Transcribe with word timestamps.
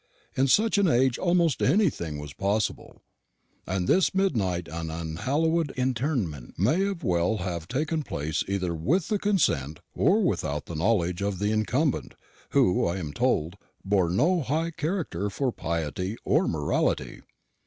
In 0.35 0.47
such 0.47 0.79
an 0.79 0.87
age 0.87 1.19
almost 1.19 1.61
anything 1.61 2.17
was 2.17 2.33
possible; 2.33 3.03
and 3.67 3.87
this 3.87 4.15
midnight 4.15 4.67
and 4.67 4.91
unhallowed 4.91 5.69
interment 5.77 6.57
may 6.57 6.77
very 6.77 6.95
well 7.03 7.37
have 7.37 7.67
taken 7.67 8.01
place 8.01 8.43
either 8.47 8.73
with 8.73 9.09
the 9.09 9.19
consent 9.19 9.79
or 9.93 10.23
without 10.23 10.65
the 10.65 10.73
knowledge 10.73 11.21
of 11.21 11.37
the 11.37 11.51
incumbent, 11.51 12.15
who, 12.49 12.83
I 12.87 12.97
am 12.97 13.13
told, 13.13 13.57
bore 13.85 14.09
no 14.09 14.41
high 14.41 14.71
character 14.71 15.29
for 15.29 15.51
piety 15.51 16.17
or 16.25 16.47
morality." 16.47 17.21